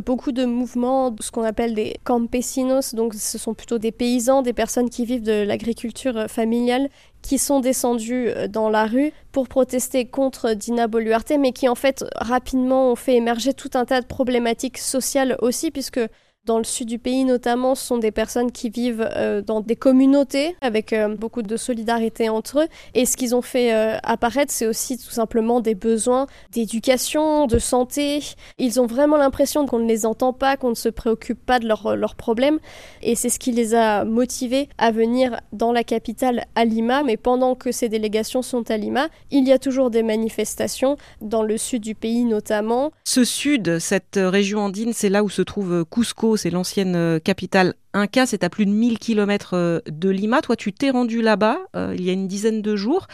beaucoup 0.00 0.32
de 0.32 0.44
mouvements, 0.44 1.14
ce 1.20 1.30
qu'on 1.30 1.42
appelle 1.42 1.74
des 1.74 1.96
campesinos, 2.04 2.94
donc 2.94 3.14
ce 3.14 3.38
sont 3.38 3.54
plutôt 3.54 3.78
des 3.78 3.92
paysans, 3.92 4.42
des 4.42 4.52
personnes 4.52 4.88
qui 4.88 5.04
vivent 5.04 5.22
de 5.22 5.42
l'agriculture 5.42 6.26
familiale, 6.28 6.88
qui 7.22 7.38
sont 7.38 7.60
descendus 7.60 8.28
euh, 8.28 8.48
dans 8.48 8.68
la 8.68 8.86
rue 8.86 9.12
pour 9.30 9.48
protester 9.48 10.06
contre 10.06 10.52
Dina 10.54 10.88
Boluarte, 10.88 11.32
mais 11.38 11.52
qui 11.52 11.68
en 11.68 11.74
fait 11.74 12.04
rapidement 12.16 12.92
ont 12.92 12.96
fait 12.96 13.16
émerger 13.16 13.54
tout 13.54 13.70
un 13.74 13.84
tas 13.84 14.00
de 14.00 14.06
problématiques 14.06 14.78
sociales 14.78 15.36
aussi, 15.40 15.70
puisque 15.70 16.00
dans 16.44 16.58
le 16.58 16.64
sud 16.64 16.88
du 16.88 16.98
pays 16.98 17.24
notamment, 17.24 17.76
ce 17.76 17.86
sont 17.86 17.98
des 17.98 18.10
personnes 18.10 18.50
qui 18.50 18.68
vivent 18.68 19.08
euh, 19.14 19.42
dans 19.42 19.60
des 19.60 19.76
communautés 19.76 20.56
avec 20.60 20.92
euh, 20.92 21.14
beaucoup 21.14 21.42
de 21.42 21.56
solidarité 21.56 22.28
entre 22.28 22.62
eux. 22.62 22.66
Et 22.94 23.06
ce 23.06 23.16
qu'ils 23.16 23.36
ont 23.36 23.42
fait 23.42 23.72
euh, 23.72 23.96
apparaître, 24.02 24.52
c'est 24.52 24.66
aussi 24.66 24.98
tout 24.98 25.12
simplement 25.12 25.60
des 25.60 25.76
besoins 25.76 26.26
d'éducation, 26.50 27.46
de 27.46 27.60
santé. 27.60 28.24
Ils 28.58 28.80
ont 28.80 28.86
vraiment 28.86 29.18
l'impression 29.18 29.66
qu'on 29.66 29.78
ne 29.78 29.86
les 29.86 30.04
entend 30.04 30.32
pas, 30.32 30.56
qu'on 30.56 30.70
ne 30.70 30.74
se 30.74 30.88
préoccupe 30.88 31.38
pas 31.46 31.60
de 31.60 31.68
leurs 31.68 32.16
problèmes. 32.16 32.58
Et 33.02 33.14
c'est 33.14 33.28
ce 33.28 33.38
qui 33.38 33.52
les 33.52 33.74
a 33.74 34.04
motivés 34.04 34.68
à 34.78 34.90
venir 34.90 35.40
dans 35.52 35.70
la 35.70 35.84
capitale 35.84 36.46
à 36.56 36.64
Lima. 36.64 37.04
Mais 37.04 37.16
pendant 37.16 37.54
que 37.54 37.70
ces 37.70 37.88
délégations 37.88 38.42
sont 38.42 38.68
à 38.68 38.76
Lima, 38.76 39.08
il 39.30 39.46
y 39.46 39.52
a 39.52 39.60
toujours 39.60 39.90
des 39.90 40.02
manifestations 40.02 40.96
dans 41.20 41.44
le 41.44 41.56
sud 41.56 41.82
du 41.82 41.94
pays 41.94 42.24
notamment. 42.24 42.90
Ce 43.04 43.22
sud, 43.22 43.78
cette 43.78 44.18
région 44.20 44.58
andine, 44.58 44.92
c'est 44.92 45.08
là 45.08 45.22
où 45.22 45.30
se 45.30 45.42
trouve 45.42 45.84
Cusco 45.88 46.31
c'est 46.36 46.50
l'ancienne 46.50 46.94
euh, 46.96 47.18
capitale 47.18 47.74
Inca, 47.94 48.26
c'est 48.26 48.44
à 48.44 48.50
plus 48.50 48.66
de 48.66 48.70
1000 48.70 48.98
km 48.98 49.50
euh, 49.54 49.80
de 49.86 50.08
Lima. 50.08 50.40
Toi, 50.40 50.56
tu 50.56 50.72
t'es 50.72 50.90
rendu 50.90 51.22
là-bas 51.22 51.58
euh, 51.76 51.94
il 51.96 52.04
y 52.04 52.10
a 52.10 52.12
une 52.12 52.28
dizaine 52.28 52.62
de 52.62 52.76
jours. 52.76 53.06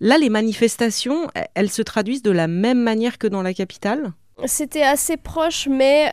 Là, 0.00 0.16
les 0.18 0.30
manifestations, 0.30 1.28
elles 1.54 1.70
se 1.70 1.82
traduisent 1.82 2.22
de 2.22 2.30
la 2.30 2.46
même 2.46 2.80
manière 2.80 3.18
que 3.18 3.26
dans 3.26 3.42
la 3.42 3.52
capitale? 3.52 4.12
C'était 4.46 4.82
assez 4.82 5.18
proche, 5.18 5.68
mais 5.68 6.10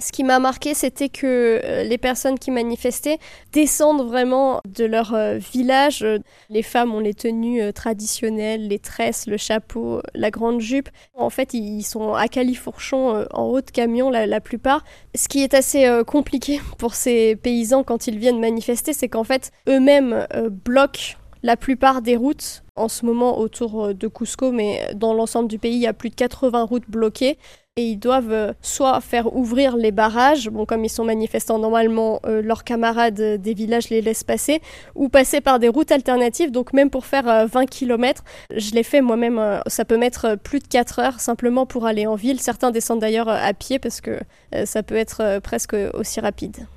ce 0.00 0.12
qui 0.12 0.24
m'a 0.24 0.38
marqué, 0.38 0.74
c'était 0.74 1.08
que 1.08 1.60
euh, 1.62 1.84
les 1.84 1.98
personnes 1.98 2.38
qui 2.38 2.50
manifestaient 2.50 3.18
descendent 3.52 4.06
vraiment 4.06 4.60
de 4.66 4.84
leur 4.84 5.14
euh, 5.14 5.36
village. 5.36 6.04
Les 6.50 6.62
femmes 6.62 6.94
ont 6.94 7.00
les 7.00 7.14
tenues 7.14 7.62
euh, 7.62 7.72
traditionnelles, 7.72 8.68
les 8.68 8.78
tresses, 8.78 9.26
le 9.26 9.36
chapeau, 9.36 10.00
la 10.14 10.30
grande 10.30 10.60
jupe. 10.60 10.88
En 11.14 11.30
fait, 11.30 11.54
ils 11.54 11.82
sont 11.82 12.14
à 12.14 12.28
califourchon 12.28 13.24
en 13.32 13.44
haut 13.44 13.60
de 13.60 13.70
camion 13.70 14.10
la, 14.10 14.26
la, 14.26 14.40
plupart. 14.40 14.84
Ce 15.14 15.28
qui 15.28 15.42
est 15.42 15.54
assez 15.54 15.88
compliqué 16.06 16.60
pour 16.78 16.94
ces 16.94 17.36
paysans 17.36 17.84
quand 17.84 18.06
ils 18.06 18.18
viennent 18.18 18.40
manifester, 18.40 18.92
c'est 18.92 19.08
qu'en 19.08 19.24
fait, 19.24 19.52
eux-mêmes 19.68 20.26
bloquent 20.64 21.16
La 21.42 21.56
plupart 21.56 22.02
des 22.02 22.16
routes 22.16 22.64
en 22.74 22.88
ce 22.88 23.06
moment 23.06 23.38
autour 23.38 23.94
de 23.94 24.08
Cusco, 24.08 24.50
mais 24.50 24.90
dans 24.94 25.14
l'ensemble 25.14 25.48
du 25.48 25.58
pays, 25.58 25.74
il 25.74 25.80
y 25.80 25.86
a 25.86 25.92
plus 25.92 26.10
de 26.10 26.14
80 26.14 26.64
routes 26.64 26.90
bloquées 26.90 27.38
et 27.76 27.88
ils 27.88 27.96
doivent 27.96 28.30
euh, 28.30 28.52
soit 28.62 29.00
faire 29.00 29.34
ouvrir 29.34 29.76
les 29.76 29.90
barrages, 29.90 30.48
bon 30.48 30.64
comme 30.64 30.84
ils 30.84 30.88
sont 30.88 31.02
manifestants 31.02 31.58
normalement, 31.58 32.20
euh, 32.24 32.40
leurs 32.40 32.62
camarades 32.62 33.20
des 33.40 33.52
villages 33.54 33.90
les 33.90 34.00
laissent 34.00 34.22
passer, 34.22 34.62
ou 34.94 35.08
passer 35.08 35.40
par 35.40 35.58
des 35.58 35.68
routes 35.68 35.90
alternatives, 35.90 36.52
donc 36.52 36.72
même 36.72 36.88
pour 36.88 37.04
faire 37.04 37.48
20 37.48 37.62
euh, 37.62 37.66
km, 37.66 38.22
je 38.54 38.70
l'ai 38.74 38.84
fait 38.84 39.00
moi-même, 39.00 39.60
ça 39.66 39.84
peut 39.84 39.96
mettre 39.96 40.36
plus 40.36 40.60
de 40.60 40.68
4 40.68 40.98
heures 41.00 41.20
simplement 41.20 41.66
pour 41.66 41.84
aller 41.84 42.06
en 42.06 42.14
ville, 42.14 42.38
certains 42.38 42.70
descendent 42.70 43.00
d'ailleurs 43.00 43.28
à 43.28 43.52
pied 43.54 43.80
parce 43.80 44.00
que 44.00 44.20
ça 44.64 44.84
peut 44.84 44.96
être 44.96 45.40
presque 45.40 45.74
aussi 45.94 46.20
rapide. 46.20 46.68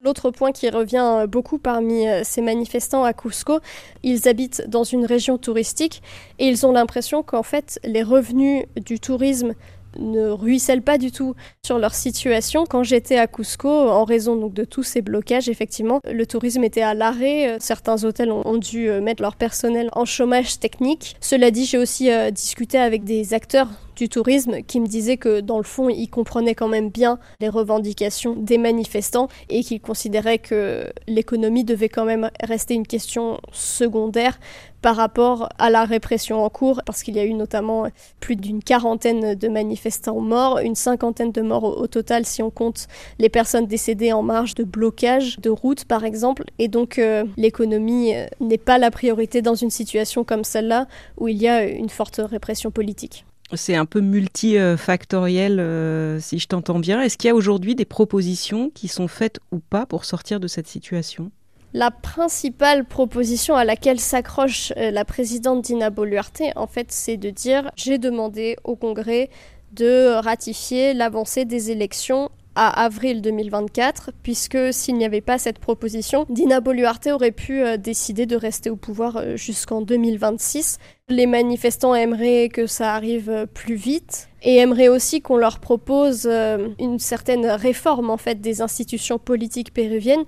L'autre 0.00 0.30
point 0.30 0.52
qui 0.52 0.68
revient 0.68 1.26
beaucoup 1.28 1.58
parmi 1.58 2.04
ces 2.22 2.42
manifestants 2.42 3.04
à 3.04 3.12
Cusco, 3.12 3.58
ils 4.02 4.28
habitent 4.28 4.68
dans 4.68 4.84
une 4.84 5.06
région 5.06 5.38
touristique 5.38 6.02
et 6.38 6.46
ils 6.46 6.64
ont 6.66 6.72
l'impression 6.72 7.22
qu'en 7.22 7.42
fait 7.42 7.80
les 7.84 8.02
revenus 8.02 8.66
du 8.76 9.00
tourisme 9.00 9.54
ne 9.98 10.28
ruissellent 10.28 10.82
pas 10.82 10.98
du 10.98 11.12
tout 11.12 11.34
sur 11.64 11.78
leur 11.78 11.94
situation. 11.94 12.64
Quand 12.66 12.82
j'étais 12.82 13.16
à 13.16 13.26
Cusco, 13.26 13.68
en 13.68 14.04
raison 14.04 14.36
donc 14.36 14.54
de 14.54 14.64
tous 14.64 14.82
ces 14.82 15.02
blocages, 15.02 15.48
effectivement, 15.48 16.00
le 16.04 16.26
tourisme 16.26 16.64
était 16.64 16.82
à 16.82 16.94
l'arrêt. 16.94 17.56
Certains 17.60 18.04
hôtels 18.04 18.30
ont, 18.30 18.56
dû 18.56 18.88
euh, 18.88 19.00
mettre 19.00 19.22
leur 19.22 19.36
personnel 19.36 19.88
en 19.92 20.04
chômage 20.04 20.58
technique. 20.58 21.16
Cela 21.20 21.50
dit, 21.50 21.64
j'ai 21.64 21.78
aussi 21.78 22.10
euh, 22.10 22.30
discuté 22.30 22.78
avec 22.78 23.04
des 23.04 23.34
acteurs 23.34 23.68
du 23.96 24.08
tourisme 24.08 24.62
qui 24.62 24.80
me 24.80 24.86
disaient 24.86 25.16
que 25.16 25.40
dans 25.40 25.58
le 25.58 25.64
fond, 25.64 25.88
ils 25.88 26.08
comprenaient 26.08 26.54
quand 26.54 26.68
même 26.68 26.90
bien 26.90 27.18
les 27.40 27.48
revendications 27.48 28.34
des 28.34 28.58
manifestants 28.58 29.28
et 29.48 29.62
qu'ils 29.62 29.80
considéraient 29.80 30.38
que 30.38 30.92
l'économie 31.06 31.64
devait 31.64 31.88
quand 31.88 32.04
même 32.04 32.30
rester 32.42 32.74
une 32.74 32.86
question 32.86 33.40
secondaire 33.52 34.38
par 34.84 34.96
rapport 34.96 35.48
à 35.58 35.70
la 35.70 35.86
répression 35.86 36.44
en 36.44 36.50
cours, 36.50 36.82
parce 36.84 37.02
qu'il 37.02 37.16
y 37.16 37.18
a 37.18 37.24
eu 37.24 37.32
notamment 37.32 37.86
plus 38.20 38.36
d'une 38.36 38.62
quarantaine 38.62 39.34
de 39.34 39.48
manifestants 39.48 40.20
morts, 40.20 40.58
une 40.58 40.74
cinquantaine 40.74 41.32
de 41.32 41.40
morts 41.40 41.64
au, 41.64 41.86
total 41.86 42.26
si 42.26 42.42
on 42.42 42.50
compte 42.50 42.86
les 43.18 43.30
personnes 43.30 43.66
décédées 43.66 44.12
en 44.12 44.22
marge 44.22 44.54
de 44.54 44.62
blocage 44.62 45.38
de 45.38 45.48
routes 45.48 45.86
par 45.86 46.04
exemple. 46.04 46.44
Et 46.58 46.68
donc 46.68 46.98
euh, 46.98 47.24
l'économie 47.38 48.14
euh, 48.14 48.26
n'est 48.40 48.58
pas 48.58 48.76
la 48.76 48.90
priorité 48.90 49.40
dans 49.40 49.54
une 49.54 49.70
situation 49.70 50.22
comme 50.22 50.44
celle-là 50.44 50.86
où 51.16 51.28
il 51.28 51.40
y 51.40 51.48
a 51.48 51.64
une 51.64 51.88
forte 51.88 52.20
répression 52.22 52.70
politique. 52.70 53.24
C'est 53.52 53.76
un 53.76 53.84
peu 53.84 54.00
multifactoriel, 54.00 55.60
euh, 55.60 56.18
si 56.18 56.38
je 56.38 56.48
t'entends 56.48 56.78
bien. 56.78 57.02
Est-ce 57.02 57.18
qu'il 57.18 57.28
y 57.28 57.30
a 57.30 57.34
aujourd'hui 57.34 57.74
des 57.74 57.84
propositions 57.84 58.70
qui 58.70 58.88
sont 58.88 59.06
faites 59.06 59.38
ou 59.52 59.58
pas 59.58 59.86
pour 59.86 60.04
sortir 60.04 60.40
de 60.40 60.48
cette 60.48 60.66
situation? 60.66 61.30
La 61.72 61.90
principale 61.90 62.84
proposition 62.84 63.56
à 63.56 63.64
laquelle 63.64 64.00
s'accroche 64.00 64.72
euh, 64.76 64.90
la 64.90 65.04
présidente 65.04 65.62
Dina 65.62 65.90
Boluarte, 65.90 66.42
en 66.56 66.66
fait, 66.66 66.90
c'est 66.90 67.16
de 67.16 67.30
dire 67.30 67.70
j'ai 67.76 67.98
demandé 67.98 68.56
au 68.64 68.76
Congrès 68.76 69.28
de 69.72 70.14
ratifier 70.20 70.94
l'avancée 70.94 71.44
des 71.44 71.70
élections 71.70 72.30
à 72.54 72.84
avril 72.84 73.22
2024, 73.22 74.12
puisque 74.22 74.72
s'il 74.72 74.96
n'y 74.96 75.04
avait 75.04 75.20
pas 75.20 75.38
cette 75.38 75.58
proposition, 75.58 76.26
Dina 76.28 76.60
Boluarte 76.60 77.08
aurait 77.08 77.32
pu 77.32 77.62
euh, 77.62 77.76
décider 77.76 78.26
de 78.26 78.36
rester 78.36 78.70
au 78.70 78.76
pouvoir 78.76 79.16
euh, 79.16 79.36
jusqu'en 79.36 79.80
2026. 79.80 80.78
Les 81.08 81.26
manifestants 81.26 81.94
aimeraient 81.94 82.48
que 82.48 82.66
ça 82.66 82.94
arrive 82.94 83.46
plus 83.52 83.74
vite 83.74 84.28
et 84.42 84.56
aimeraient 84.56 84.88
aussi 84.88 85.20
qu'on 85.20 85.36
leur 85.36 85.58
propose 85.58 86.26
une 86.26 86.98
certaine 86.98 87.44
réforme 87.46 88.08
en 88.08 88.16
fait 88.16 88.40
des 88.40 88.62
institutions 88.62 89.18
politiques 89.18 89.74
péruviennes 89.74 90.24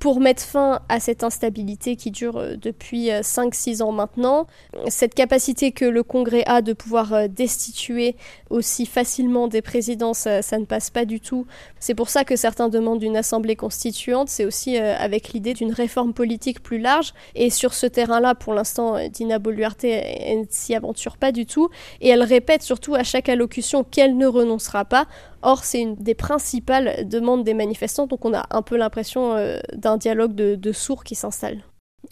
pour 0.00 0.18
mettre 0.18 0.42
fin 0.42 0.80
à 0.88 0.98
cette 0.98 1.22
instabilité 1.22 1.94
qui 1.94 2.10
dure 2.10 2.38
euh, 2.38 2.56
depuis 2.56 3.10
5-6 3.10 3.82
euh, 3.82 3.84
ans 3.84 3.92
maintenant, 3.92 4.46
cette 4.88 5.14
capacité 5.14 5.72
que 5.72 5.84
le 5.84 6.02
Congrès 6.02 6.42
a 6.46 6.62
de 6.62 6.72
pouvoir 6.72 7.12
euh, 7.12 7.28
destituer 7.28 8.16
aussi 8.48 8.86
facilement 8.86 9.46
des 9.46 9.60
présidents, 9.60 10.14
ça, 10.14 10.40
ne 10.58 10.64
passe 10.64 10.88
pas 10.88 11.04
du 11.04 11.20
tout. 11.20 11.46
C'est 11.78 11.94
pour 11.94 12.08
ça 12.08 12.24
que 12.24 12.34
certains 12.34 12.70
demandent 12.70 13.02
une 13.02 13.16
assemblée 13.16 13.56
constituante, 13.56 14.30
c'est 14.30 14.46
aussi 14.46 14.78
avec 14.78 15.32
l'idée 15.32 15.52
d'une 15.52 15.72
réforme 15.72 16.14
politique 16.14 16.62
plus 16.62 16.78
large. 16.78 17.12
Et 17.34 17.50
sur 17.50 17.74
ce 17.74 17.86
terrain-là, 17.86 18.34
pour 18.34 18.54
l'instant, 18.54 18.96
Dina 19.08 19.38
Boluarte 19.38 19.84
ne 19.84 20.44
s'y 20.48 20.74
aventure 20.74 21.18
pas 21.18 21.30
du 21.30 21.46
tout. 21.46 21.68
Et 22.00 22.08
elle 22.08 22.22
répète 22.22 22.62
surtout 22.62 22.94
à 22.94 23.04
chaque 23.04 23.28
allocution 23.28 23.84
qu'elle 23.84 24.16
ne 24.16 24.26
renoncera 24.26 24.84
pas 24.84 25.06
Or, 25.42 25.64
c'est 25.64 25.80
une 25.80 25.94
des 25.94 26.14
principales 26.14 27.08
demandes 27.08 27.44
des 27.44 27.54
manifestants, 27.54 28.06
donc 28.06 28.24
on 28.24 28.34
a 28.34 28.46
un 28.50 28.62
peu 28.62 28.76
l'impression 28.76 29.34
euh, 29.34 29.58
d'un 29.74 29.96
dialogue 29.96 30.34
de, 30.34 30.72
sourds 30.72 31.04
qui 31.04 31.14
s'installe. 31.14 31.62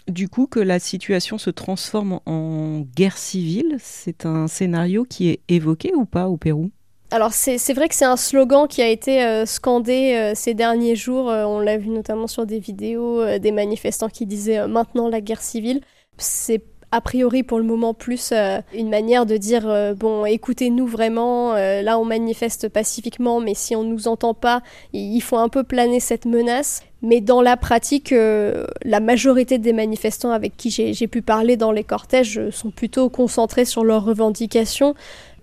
Du 0.06 0.28
coup, 0.28 0.46
que 0.46 0.60
la 0.60 0.78
situation 0.78 1.38
se 1.38 1.50
transforme 1.50 2.20
en 2.26 2.80
guerre 2.96 3.18
civile, 3.18 3.76
c'est 3.78 4.26
un 4.26 4.48
scénario 4.48 5.04
qui 5.04 5.28
est 5.28 5.40
évoqué 5.48 5.92
ou 5.94 6.04
pas 6.04 6.28
au 6.28 6.36
Pérou? 6.36 6.70
Alors 7.10 7.32
c'est 7.32 7.72
vrai 7.72 7.88
que 7.88 7.94
c'est 7.94 8.04
un 8.04 8.18
slogan 8.18 8.68
qui 8.68 8.82
a 8.82 8.88
été 8.88 9.24
euh, 9.24 9.46
scandé 9.46 10.12
euh, 10.14 10.32
ces 10.34 10.52
derniers 10.52 10.94
jours. 10.94 11.26
on 11.26 11.58
l'a 11.58 11.78
vu 11.78 11.88
notamment 11.88 12.26
sur 12.26 12.44
des 12.44 12.58
vidéos 12.58 13.38
des 13.38 13.50
manifestants 13.50 14.10
qui 14.10 14.26
disaient 14.26 14.68
maintenant 14.68 15.08
la 15.08 15.22
guerre 15.22 15.40
civile. 15.40 15.80
C'est 16.18 16.62
a 16.90 17.00
priori 17.00 17.42
pour 17.42 17.58
le 17.58 17.64
moment 17.64 17.94
plus 17.94 18.30
euh, 18.32 18.60
une 18.74 18.88
manière 18.88 19.26
de 19.26 19.36
dire 19.36 19.68
euh, 19.68 19.94
bon 19.94 20.24
écoutez-nous 20.24 20.86
vraiment 20.86 21.54
euh, 21.54 21.82
là 21.82 21.98
on 21.98 22.04
manifeste 22.04 22.68
pacifiquement 22.68 23.40
mais 23.40 23.54
si 23.54 23.76
on 23.76 23.84
nous 23.84 24.08
entend 24.08 24.34
pas 24.34 24.62
il 24.92 25.20
faut 25.20 25.36
un 25.36 25.48
peu 25.48 25.64
planer 25.64 26.00
cette 26.00 26.24
menace 26.24 26.82
mais 27.02 27.20
dans 27.20 27.42
la 27.42 27.56
pratique 27.56 28.12
la 28.12 29.00
majorité 29.00 29.58
des 29.58 29.72
manifestants 29.72 30.32
avec 30.32 30.56
qui 30.56 30.70
j'ai 30.70 31.06
pu 31.06 31.22
parler 31.22 31.56
dans 31.56 31.70
les 31.70 31.84
cortèges 31.84 32.50
sont 32.50 32.70
plutôt 32.70 33.08
concentrés 33.08 33.64
sur 33.64 33.84
leurs 33.84 34.04
revendications 34.04 34.94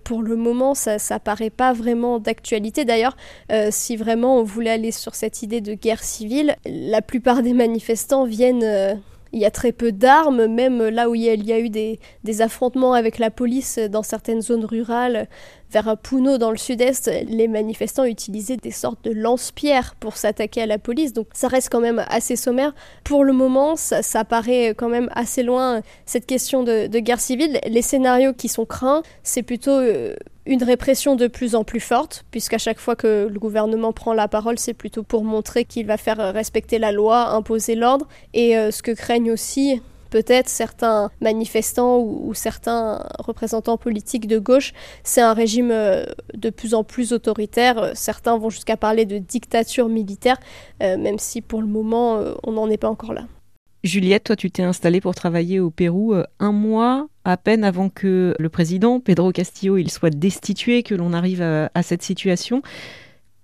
pour 0.03 0.21
le 0.21 0.35
moment, 0.35 0.75
ça, 0.75 0.99
ça 0.99 1.17
paraît 1.17 1.49
pas 1.49 1.73
vraiment 1.73 2.19
d'actualité. 2.19 2.85
D'ailleurs, 2.85 3.17
si 3.71 3.95
vraiment 3.95 4.37
on 4.37 4.43
voulait 4.43 4.69
aller 4.69 4.91
sur 4.91 5.15
cette 5.15 5.41
idée 5.41 5.61
de 5.61 5.73
guerre 5.73 6.03
civile, 6.03 6.57
la 6.67 7.01
plupart 7.01 7.41
des 7.41 7.53
manifestants 7.53 8.25
viennent 8.25 9.01
il 9.35 9.41
y 9.41 9.45
a 9.45 9.51
très 9.51 9.73
peu 9.73 9.91
d'armes, 9.91 10.47
même 10.47 10.81
là 10.81 11.09
où 11.09 11.13
il 11.13 11.23
y 11.23 11.51
a, 11.51 11.59
eu 11.59 11.69
des, 11.69 11.99
affrontements 12.41 12.93
avec 12.93 13.19
la 13.19 13.29
police 13.29 13.77
dans 13.77 14.01
certaines 14.01 14.41
zones 14.41 14.63
rurales, 14.63 15.27
vers 15.71 15.97
Puno 15.97 16.37
dans 16.37 16.51
le 16.51 16.57
sud-est, 16.57 17.11
les 17.27 17.47
manifestants 17.47 18.05
utilisaient 18.05 18.57
des 18.57 18.71
sortes 18.71 19.03
de 19.03 19.11
lance-pierres 19.11 19.95
pour 19.99 20.17
s'attaquer 20.17 20.61
à 20.61 20.65
la 20.65 20.77
police, 20.77 21.13
donc 21.13 21.27
ça 21.33 21.47
reste 21.47 21.69
quand 21.69 21.81
même 21.81 22.05
assez 22.07 22.35
sommaire. 22.35 22.73
Pour 23.03 23.23
le 23.23 23.33
moment, 23.33 23.75
ça, 23.75 24.23
paraît 24.23 24.69
quand 24.69 24.89
même 24.89 25.09
assez 25.13 25.43
loin 25.43 25.81
cette 26.05 26.25
question 26.25 26.63
de, 26.63 26.87
guerre 26.99 27.19
civile. 27.19 27.59
Les 27.67 27.81
scénarios 27.81 28.33
qui 28.33 28.47
sont 28.47 28.65
craints, 28.65 29.03
c'est 29.23 29.43
plutôt... 29.43 29.71
Euh, 29.71 30.15
une 30.47 30.63
répression 30.63 31.15
de 31.15 31.25
plus 31.25 31.55
en 31.55 31.63
plus 31.63 31.79
forte, 31.79 32.23
puisqu'à 32.29 32.59
chaque 32.59 32.79
fois 32.79 32.95
que 32.95 33.27
le 33.31 33.39
gouvernement 33.39 33.93
prend 33.93 34.13
la 34.13 34.27
parole, 34.27 34.59
c'est 34.59 34.75
plutôt 34.75 35.01
pour 35.01 35.23
montrer 35.23 35.65
qu'il 35.65 35.87
va 35.87 35.97
faire 35.97 36.17
respecter 36.33 36.77
la 36.77 36.91
loi, 36.91 37.29
imposer 37.29 37.73
l'ordre, 37.73 38.07
et 38.35 38.55
euh, 38.55 38.69
ce 38.69 38.83
que 38.83 38.91
craignent 38.91 39.31
aussi 39.31 39.81
peut-être 40.15 40.47
certains 40.47 41.11
manifestants 41.19 41.99
ou, 41.99 42.33
certains 42.33 43.05
représentants 43.19 43.77
politiques 43.77 44.27
de 44.27 44.39
gauche, 44.39 44.71
c'est 45.03 45.19
un 45.19 45.33
régime 45.33 45.71
euh, 45.71 46.05
de 46.33 46.49
plus 46.49 46.73
en 46.73 46.85
plus 46.85 47.11
autoritaire. 47.11 47.91
Certains 47.95 48.37
vont 48.37 48.49
jusqu'à 48.49 48.77
parler 48.77 49.05
de 49.05 49.17
dictature 49.17 49.89
militaire, 49.89 50.37
euh, 50.81 50.97
même 50.97 51.19
si 51.19 51.41
pour 51.41 51.59
le 51.59 51.67
moment 51.67 52.23
on 52.43 52.53
n'en 52.53 52.69
est 52.69 52.77
pas 52.77 52.89
encore 52.89 53.13
là. 53.13 53.25
Juliette, 53.85 54.23
toi, 54.23 54.35
tu 54.35 54.49
t'es 54.49 54.63
installée 54.63 54.99
pour 54.99 55.13
travailler 55.13 55.59
au 55.59 55.69
Pérou 55.69 56.13
euh, 56.13 56.23
un 56.39 56.51
mois 56.51 57.07
à 57.23 57.37
peine 57.37 57.63
avant 57.63 57.89
que 57.89 58.33
le 58.39 58.49
président 58.49 58.99
Pedro 58.99 59.31
Castillo 59.31 59.77
il 59.77 59.91
soit 59.91 60.09
destitué, 60.09 60.81
que 60.81 60.95
l'on 60.95 61.13
arrive 61.13 61.41
à, 61.41 61.83
cette 61.83 62.01
situation. 62.01 62.61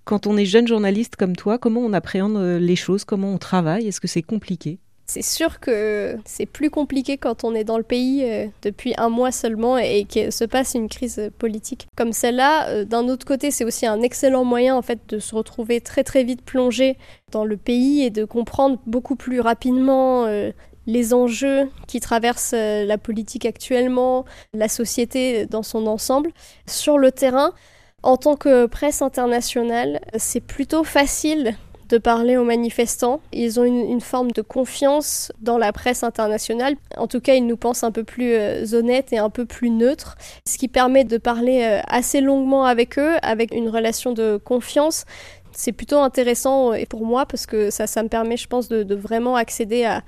Quand 0.03 0.25
on 0.25 0.37
est 0.37 0.45
jeune 0.45 0.67
journaliste 0.67 1.15
comme 1.15 1.35
toi, 1.35 1.59
comment 1.59 1.81
on 1.81 1.93
appréhende 1.93 2.37
euh, 2.37 2.59
les 2.59 2.75
choses, 2.75 3.03
comment 3.03 3.31
on 3.33 3.37
travaille? 3.37 3.87
Est-ce 3.87 4.01
que 4.01 4.07
c'est 4.07 4.23
compliqué? 4.23 4.79
C'est 5.11 5.21
sûr 5.21 5.59
que 5.59 6.15
c'est 6.23 6.45
plus 6.45 6.69
compliqué 6.69 7.17
quand 7.17 7.43
on 7.43 7.53
est 7.53 7.65
dans 7.65 7.77
le 7.77 7.83
pays 7.83 8.23
euh, 8.23 8.47
depuis 8.61 8.93
un 8.97 9.09
mois 9.09 9.33
seulement 9.33 9.77
et 9.77 10.05
qu'il 10.05 10.31
se 10.31 10.45
passe 10.45 10.73
une 10.73 10.87
crise 10.87 11.29
politique 11.37 11.87
comme 11.97 12.13
celle-là. 12.13 12.69
Euh, 12.69 12.85
d'un 12.85 13.09
autre 13.09 13.25
côté, 13.25 13.51
c'est 13.51 13.65
aussi 13.65 13.85
un 13.85 14.01
excellent 14.01 14.45
moyen 14.45 14.73
en 14.73 14.81
fait 14.81 14.99
de 15.09 15.19
se 15.19 15.35
retrouver 15.35 15.81
très 15.81 16.05
très 16.05 16.23
vite 16.23 16.43
plongé 16.43 16.97
dans 17.29 17.43
le 17.43 17.57
pays 17.57 18.03
et 18.03 18.09
de 18.09 18.23
comprendre 18.23 18.79
beaucoup 18.85 19.17
plus 19.17 19.41
rapidement 19.41 20.27
euh, 20.27 20.51
les 20.87 21.13
enjeux 21.13 21.69
qui 21.87 21.99
traversent 21.99 22.53
la 22.53 22.97
politique 22.97 23.45
actuellement, 23.45 24.23
la 24.53 24.69
société 24.69 25.45
dans 25.45 25.61
son 25.61 25.87
ensemble. 25.87 26.31
Sur 26.67 26.97
le 26.97 27.11
terrain, 27.11 27.51
en 28.01 28.15
tant 28.15 28.37
que 28.37 28.65
presse 28.65 29.01
internationale, 29.01 29.99
c'est 30.17 30.39
plutôt 30.39 30.85
facile 30.85 31.55
de 31.91 31.97
parler 31.97 32.37
aux 32.37 32.43
manifestants. 32.43 33.21
Ils 33.33 33.59
ont 33.59 33.65
une, 33.65 34.01
forme 34.01 34.31
de 34.31 34.41
confiance 34.41 35.31
dans 35.41 35.57
la 35.57 35.71
presse 35.73 36.03
internationale. 36.03 36.75
En 36.97 37.07
tout 37.07 37.19
cas, 37.19 37.35
ils 37.35 37.45
nous 37.45 37.57
pensent 37.57 37.83
un 37.83 37.91
peu 37.91 38.03
plus 38.03 38.33
euh, 38.33 38.65
honnêtes 38.73 39.13
et 39.13 39.17
un 39.17 39.29
peu 39.29 39.45
plus 39.45 39.69
neutres, 39.69 40.17
ce 40.47 40.57
qui 40.57 40.67
permet 40.67 41.03
de 41.03 41.17
parler 41.17 41.63
euh, 41.63 41.81
assez 41.87 42.21
longuement 42.21 42.65
avec 42.65 42.97
eux, 42.97 43.15
avec 43.21 43.53
une 43.53 43.69
relation 43.69 44.13
de 44.13 44.37
confiance 44.37 45.05
c'est 45.53 45.71
plutôt 45.71 45.99
intéressant 45.99 46.73
et 46.73 46.85
pour 46.85 47.05
moi 47.05 47.25
parce 47.25 47.45
que 47.45 47.69
ça, 47.69 47.85
me 48.03 48.07
permet, 48.07 48.37
je 48.37 48.47
pense, 48.47 48.69
de, 48.69 48.95
vraiment 48.95 49.35
accéder 49.35 49.85
à, 49.85 50.03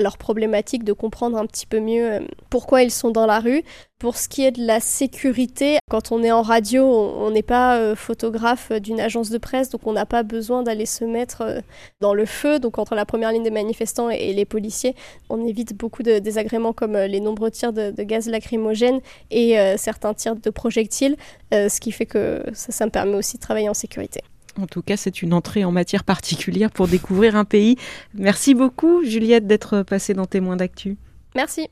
leurs 0.00 0.18
problématiques, 0.18 0.84
de 0.84 0.92
comprendre 0.92 1.36
un 1.36 1.46
petit 1.46 1.66
peu 1.66 1.80
mieux 1.80 2.12
euh, 2.12 2.20
pourquoi 2.48 2.82
ils 2.82 2.92
sont 2.92 3.10
dans 3.10 3.26
la 3.26 3.40
rue. 3.40 3.64
Pour 3.98 4.16
ce 4.16 4.28
qui 4.28 4.44
est 4.44 4.52
de 4.52 4.64
la 4.64 4.78
sécurité, 4.78 5.78
quand 5.90 6.12
on 6.12 6.22
est 6.22 6.30
en 6.30 6.42
radio, 6.42 6.84
on 6.84 7.30
n'est 7.32 7.42
pas 7.42 7.76
euh, 7.76 7.96
photographe 7.96 8.70
d'une 8.72 9.00
agence 9.00 9.30
de 9.30 9.38
presse, 9.38 9.68
donc 9.68 9.86
on 9.86 9.92
n'a 9.92 10.06
pas 10.06 10.22
besoin 10.22 10.62
d'aller 10.62 10.86
se 10.86 11.04
mettre 11.04 11.40
euh, 11.40 11.60
dans 12.00 12.14
le 12.14 12.24
feu. 12.24 12.60
Donc 12.60 12.78
entre 12.78 12.94
la 12.94 13.04
première 13.04 13.32
ligne 13.32 13.42
des 13.42 13.50
manifestants 13.50 14.10
et 14.10 14.32
les 14.32 14.44
policiers, 14.44 14.94
on 15.28 15.44
évite 15.44 15.76
beaucoup 15.76 16.04
de 16.04 16.20
désagréments 16.20 16.72
comme 16.72 16.96
les 16.96 17.20
nombreux 17.20 17.50
tirs 17.50 17.72
de, 17.72 17.90
gaz 18.02 18.28
lacrymogène 18.28 19.00
et 19.30 19.56
certains 19.76 20.14
tirs 20.14 20.36
de 20.36 20.50
projectiles, 20.50 21.16
ce 21.52 21.80
qui 21.80 21.92
fait 21.92 22.06
que 22.06 22.44
ça 22.52 22.86
me 22.86 22.90
permet 22.90 23.16
aussi 23.16 23.36
de 23.36 23.42
travailler 23.42 23.68
en 23.68 23.74
sécurité. 23.74 24.20
En 24.58 24.66
tout 24.66 24.82
cas, 24.82 24.96
c'est 24.96 25.22
une 25.22 25.32
entrée 25.32 25.64
en 25.64 25.72
matière 25.72 26.04
particulière 26.04 26.70
pour 26.70 26.88
découvrir 26.88 27.36
un 27.36 27.44
pays. 27.44 27.76
Merci 28.14 28.54
beaucoup, 28.54 29.04
Juliette, 29.04 29.46
d'être 29.46 29.82
passée 29.82 30.14
dans 30.14 30.26
Témoins 30.26 30.56
d'actu. 30.56 30.96
Merci. 31.34 31.68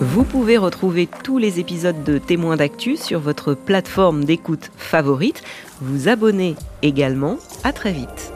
Vous 0.00 0.22
pouvez 0.22 0.56
retrouver 0.56 1.08
tous 1.24 1.38
les 1.38 1.58
épisodes 1.58 2.04
de 2.04 2.18
Témoins 2.18 2.56
d'actu 2.56 2.96
sur 2.96 3.18
votre 3.18 3.54
plateforme 3.54 4.24
d'écoute 4.24 4.70
favorite. 4.76 5.42
Vous 5.80 6.08
abonner 6.08 6.54
également. 6.82 7.36
À 7.64 7.72
très 7.72 7.92
vite. 7.92 8.32